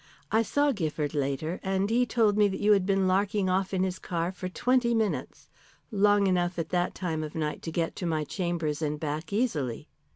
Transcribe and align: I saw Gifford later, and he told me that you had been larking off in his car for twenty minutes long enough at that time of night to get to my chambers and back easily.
I 0.31 0.41
saw 0.41 0.71
Gifford 0.71 1.13
later, 1.13 1.59
and 1.61 1.87
he 1.91 2.07
told 2.07 2.35
me 2.35 2.47
that 2.47 2.59
you 2.59 2.71
had 2.71 2.87
been 2.87 3.07
larking 3.07 3.51
off 3.51 3.71
in 3.71 3.83
his 3.83 3.99
car 3.99 4.31
for 4.31 4.49
twenty 4.49 4.95
minutes 4.95 5.47
long 5.91 6.25
enough 6.25 6.57
at 6.57 6.69
that 6.69 6.95
time 6.95 7.23
of 7.23 7.35
night 7.35 7.61
to 7.61 7.71
get 7.71 7.95
to 7.97 8.07
my 8.07 8.23
chambers 8.23 8.81
and 8.81 8.99
back 8.99 9.31
easily. 9.31 9.87